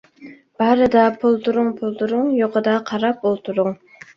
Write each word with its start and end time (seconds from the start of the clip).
بارىدا 0.61 1.03
پولدۇرۇڭ- 1.25 1.69
پولدۇرۇڭ، 1.83 2.33
يوقىدا 2.41 2.75
قاراپ 2.89 3.29
ئولتۇرۇڭ. 3.31 3.79